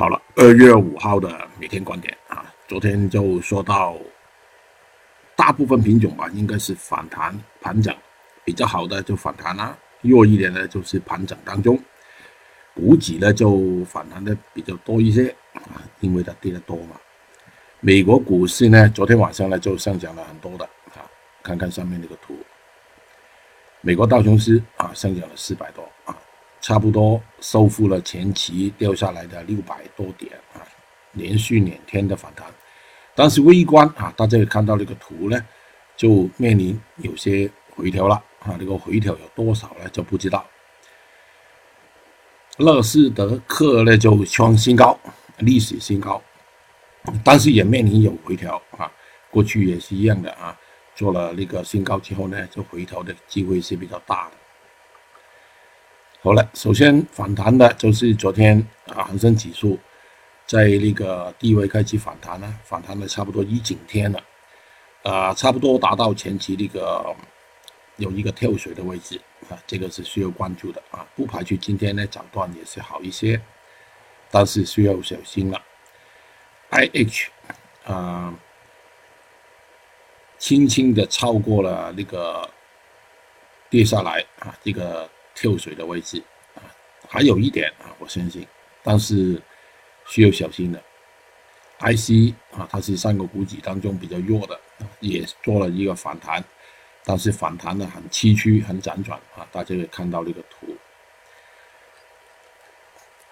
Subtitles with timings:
[0.00, 3.94] 好了，二月五号的每天观点啊，昨天就说到，
[5.36, 7.94] 大部分品种吧，应该是反弹盘整，
[8.42, 11.78] 比较好的就反弹啦，弱一点的就是盘整当中，
[12.74, 16.98] 股指呢就反弹的比较多一些啊，因为它跌得多嘛。
[17.80, 20.64] 美国股市呢，昨天晚上呢就上涨了很多的
[20.94, 21.04] 啊，
[21.42, 22.34] 看看上面那个图，
[23.82, 26.16] 美国道琼斯啊上涨了四百多啊。
[26.60, 30.60] 差不多收复了前期掉下来的六百多点啊，
[31.12, 32.46] 连续两天的反弹，
[33.14, 35.42] 但是微观啊，大家也看到这个图呢，
[35.96, 40.46] 就面临有些回调了啊，这个回调有多少呢就不知道。
[42.58, 44.98] 乐视德克呢就创新高，
[45.38, 46.22] 历史新高，
[47.24, 48.92] 但是也面临有回调啊，
[49.30, 50.54] 过去也是一样的啊，
[50.94, 54.32] 做了那个新高之后呢，就回调的机会是比较大的。
[56.22, 59.78] 好了，首先反弹的就是昨天啊，恒生指数
[60.44, 64.22] 在那个低位开始反弹呢，反弹了差不多一整天了，
[65.02, 67.16] 啊，差不多达到前期那个
[67.96, 73.40] 有一个跳水的位置啊，这个是需要关注的啊，不排除今天呢涨段也是好一些，
[74.30, 75.58] 但是需要小心了。
[76.68, 77.30] I H
[77.86, 78.34] 啊，
[80.36, 82.46] 轻轻的超过了那个
[83.70, 85.08] 跌下来啊，这个。
[85.34, 86.22] 跳水的位置
[86.54, 86.62] 啊，
[87.08, 88.46] 还有一点啊，我相信，
[88.82, 89.40] 但是
[90.06, 90.82] 需要小心的。
[91.80, 94.60] IC 啊，它是三个股指当中比较弱的，
[95.00, 96.44] 也做了一个反弹，
[97.04, 100.76] 但是反弹的很崎岖、很辗转啊，大家可以看到这个图。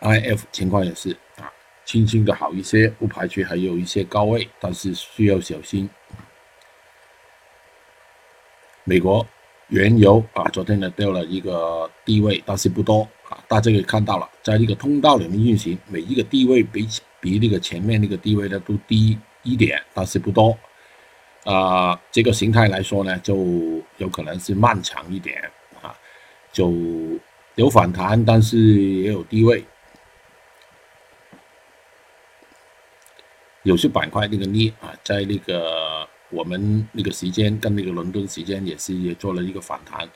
[0.00, 1.52] IF 情况也是啊，
[1.84, 5.90] 轻轻的好一些，不排除还有一些高位，但是需要小心。
[8.84, 9.26] 美国。
[9.70, 13.38] 原油啊，昨天呢掉了一个低位，但是不多啊。
[13.46, 16.88] 大家可以看到了，在这个通道里面运行，每一个低位比
[17.20, 20.58] 比那个前面那个低位呢都低一点，但是不多。
[21.44, 23.36] 啊，这个形态来说呢，就
[23.98, 25.40] 有可能是漫长一点
[25.80, 25.94] 啊，
[26.52, 26.74] 就
[27.54, 29.64] 有反弹，但是也有低位。
[33.62, 36.08] 有些板块那个镍啊，在那个。
[36.30, 40.08] 我们那个时间跟那个伦敦时间也是也做了一个反弹，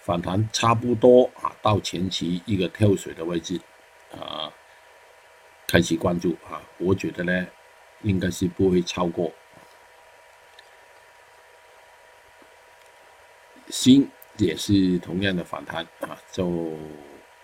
[0.00, 3.60] 反弹差不多啊，到前期一个跳水的位置，
[4.12, 4.52] 啊，
[5.68, 7.46] 开始关注啊，我觉得呢，
[8.02, 9.32] 应该是不会超过。
[13.68, 16.76] 新也是同样的反弹啊，就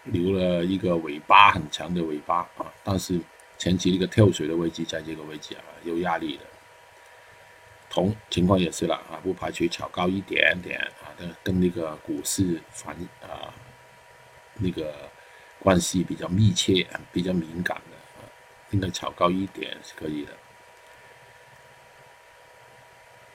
[0.02, 3.20] 留了一个尾巴很长的尾巴啊，但是
[3.56, 6.42] 前期一个跳水的位置在这个位置啊，有压力的。
[7.96, 13.48] 同情况也是了啊，不排除炒高一点点啊，跟跟那个股市反啊
[14.56, 15.10] 那个
[15.58, 18.28] 关系比较密切、比较敏感的啊，
[18.72, 20.32] 应该炒高一点是可以的。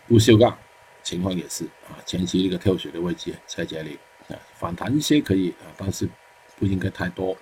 [0.08, 0.56] 不锈钢
[1.02, 3.98] 情况也是啊，前期一个跳水的位置在这里
[4.30, 6.08] 啊，反弹一些可以啊，但是
[6.60, 7.36] 不应该太多。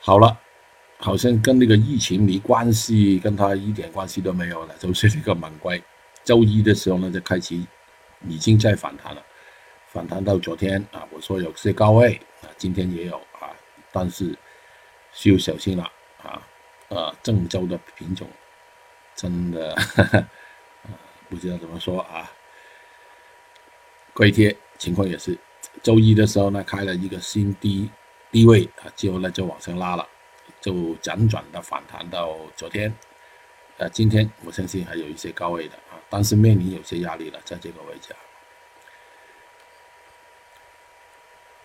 [0.00, 0.40] 好了。
[0.98, 5.82] 好像跟那个疫情没关系，跟他一点关系都没有了，就是这个猛龟。
[6.24, 7.54] 周一的时候呢，就开始
[8.26, 9.22] 已经在反弹了，
[9.86, 13.48] 反弹到昨天啊，我说有些高位啊，今天也有啊，
[13.92, 14.36] 但是
[15.12, 15.84] 需要小心了
[16.22, 16.42] 啊。
[16.88, 18.26] 呃，郑州的品种
[19.14, 19.72] 真的
[20.82, 20.90] 啊，
[21.28, 22.30] 不知道怎么说啊。
[24.12, 25.38] 硅贴情况也是，
[25.82, 27.88] 周一的时候呢，开了一个新低
[28.32, 30.06] 低位啊，之后呢就往上拉了。
[30.60, 32.92] 就辗转的反弹到昨天，
[33.76, 38.14] 呃，今天我相信还有一些高位的啊，但是面临有些压力了，在这个位置。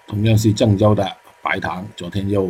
[0.06, 2.48] 同样是郑州的白糖，昨天又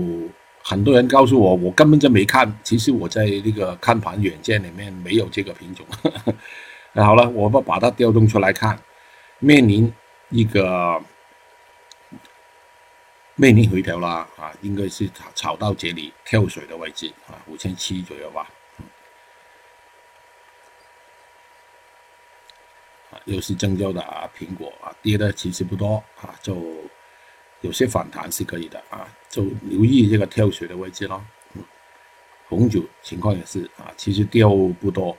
[0.61, 5.85] 很多人告诉我，我根本就没看，其实我在那个看盘软件里面没有这个品种。
[6.91, 8.77] 那 好了，我们把它调动出来看，
[9.39, 9.93] 面临
[10.29, 11.01] 一个。
[13.35, 18.47] 面临回调啦，啊，应该是炒炒到这里跳水的位置啊，五千七左右吧。
[23.09, 26.55] 啊，又是郑州的啊，苹果啊，跌的其实不多啊，就
[27.61, 31.25] 有些反弹是可以的啊，就留意这个跳水的位置咯。
[32.47, 34.47] 红酒情况也是啊，其实掉
[34.79, 35.17] 不多，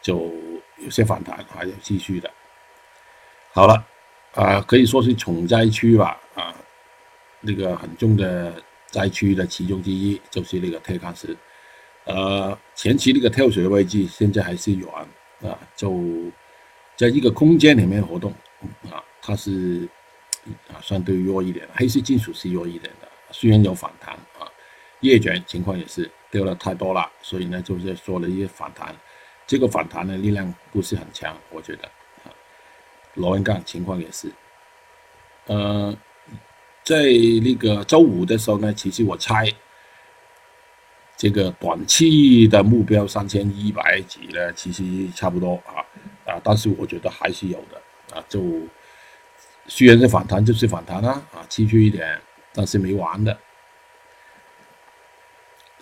[0.00, 0.32] 就
[0.78, 2.30] 有些反弹还有继续的。
[3.52, 3.84] 好了，
[4.32, 6.56] 啊，可以说是重灾区吧，啊。
[7.40, 8.54] 那个很重的
[8.86, 11.36] 灾区的其中之一就是那个铁矿石，
[12.04, 15.02] 呃，前期那个跳水的位置现在还是软
[15.42, 15.98] 啊，就
[16.96, 18.32] 在一个空间里面活动
[18.90, 19.88] 啊，它是
[20.68, 24.46] 啊相对弱一点，黑色金属是弱一点的，虽然有反弹啊，
[25.00, 28.94] 夜卷情况也是掉了太多了，所以呢就是说了一些反弹，
[29.46, 31.84] 这个反弹的力量不是很强，我觉得
[32.24, 32.28] 啊，
[33.14, 34.30] 螺纹钢情况也是，
[35.46, 35.96] 呃，
[36.82, 37.02] 在
[37.42, 39.46] 那个周五的时候呢，其实我猜
[41.16, 44.82] 这个短期的目标三千一百几呢，其实
[45.14, 45.84] 差不多啊
[46.24, 48.42] 啊，但是我觉得还是有的啊，就
[49.66, 52.20] 虽然是反弹就是反弹啦啊，崎岖一点，
[52.52, 53.38] 但是没完的。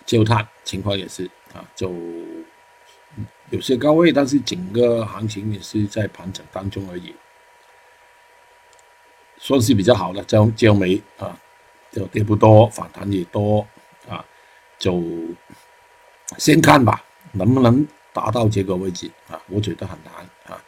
[0.05, 1.23] 焦炭情况也是
[1.53, 1.93] 啊，就
[3.49, 7.13] 有些高位，但是整个行情也是在盘整当中而已，
[9.39, 10.23] 算是比较好的。
[10.25, 11.35] 焦焦煤啊，
[11.91, 13.65] 就跌不多，反弹也多
[14.07, 14.23] 啊，
[14.77, 15.01] 就
[16.37, 19.41] 先看吧，能不能达到这个位置啊？
[19.47, 20.13] 我觉得很难
[20.45, 20.61] 啊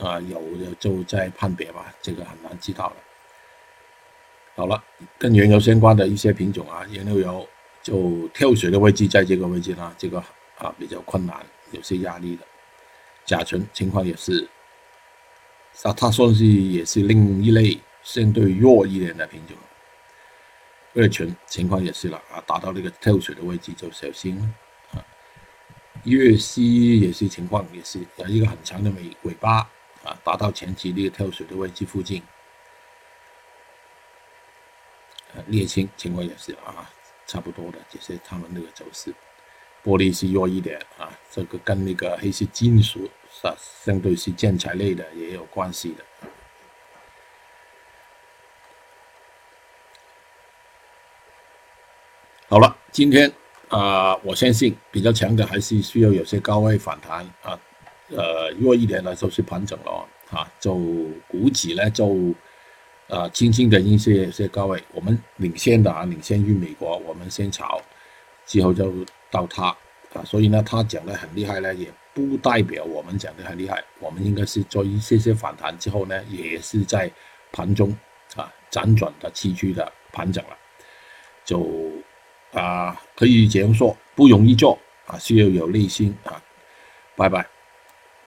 [0.00, 2.96] 啊，有的就在判别吧，这个很难知道了。
[4.56, 4.82] 好了，
[5.16, 7.46] 跟原油相关的一些品种啊，原油油。
[7.82, 10.22] 就跳水的位置在这个位置呢，这个
[10.58, 11.34] 啊比较困难，
[11.70, 12.42] 有些压力的。
[13.24, 14.46] 甲醇情况也是，
[15.82, 19.56] 啊，它算是也是另一类相对弱一点的品种。
[20.94, 24.50] 二群情况也是了啊，达到那个跳水的位置就小心了
[24.92, 25.04] 啊。
[26.04, 29.58] 粤西也是情况也是有一个很长的尾尾巴
[30.04, 32.22] 啊，达到前期那个跳水的位置附近。
[35.34, 36.90] 呃，沥青情况也是啊。
[37.26, 39.14] 差不多的，这些他们那个走势，
[39.84, 43.08] 玻璃是弱一点啊，这个跟那个黑色金属
[43.42, 43.54] 啊
[43.84, 46.04] 相对是建材类的也有关系的。
[52.50, 53.30] 好了，今天
[53.68, 57.56] 啊，我相信比较强的还是需要有些高位反弹啊，
[58.08, 60.74] 呃，弱一点呢就是盘整了啊，就
[61.28, 62.34] 股指呢就。
[63.06, 67.82] 呃，轻轻的一些些高位，我们领先的啊，领先于美国，我们先炒，
[68.46, 69.66] 之后就到它
[70.12, 77.10] 啊，所以呢，它讲的很厉害呢，也不代表我们讲的很厉害，我们应该是做一些些反弹之后呢，也是在
[77.50, 77.90] 盘中
[78.36, 80.56] 啊辗转的崎岖的盘整了，
[81.44, 81.90] 就
[82.52, 86.40] 啊可以这样说，不容易做啊，需要有耐心啊，
[87.16, 87.46] 拜拜。